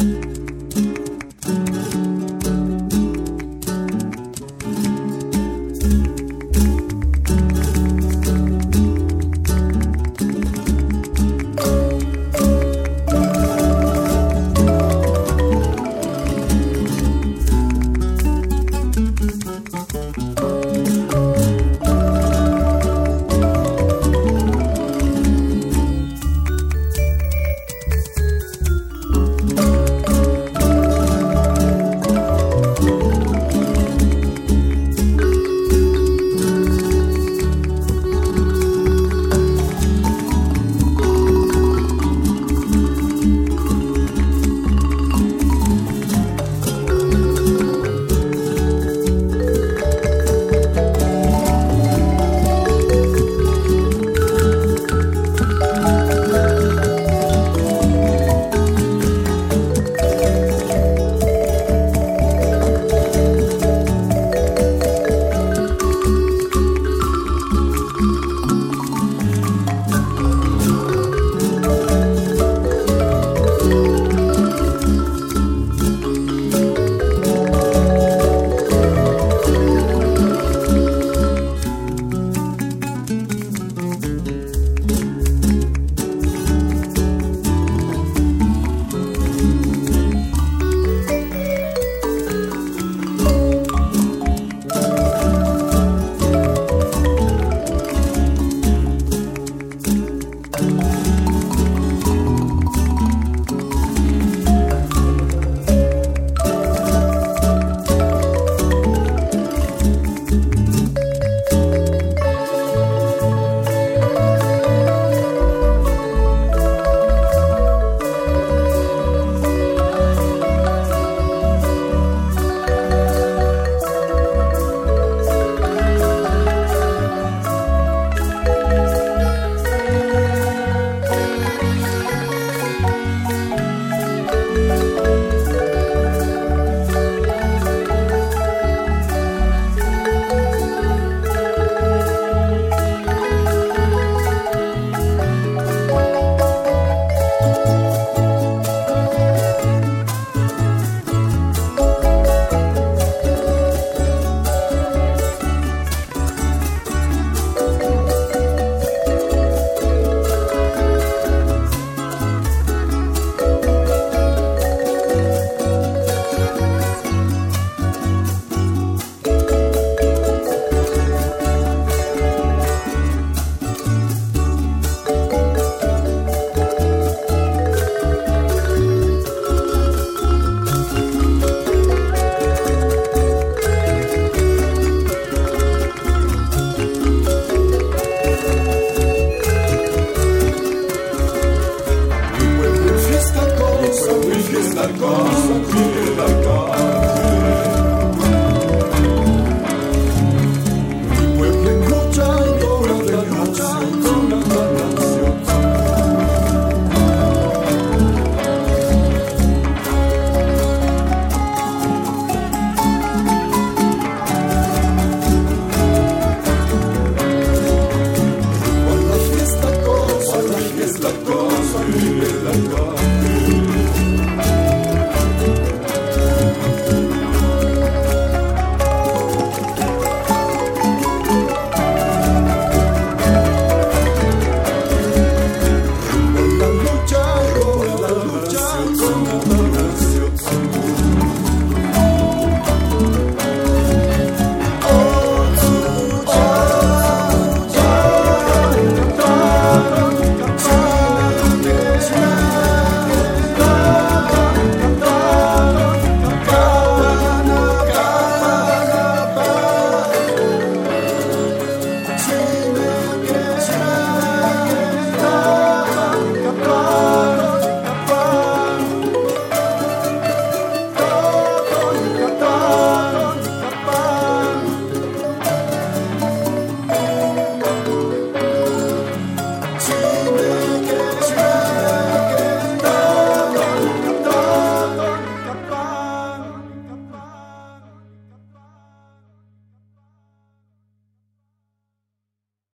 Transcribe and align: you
you 0.00 0.27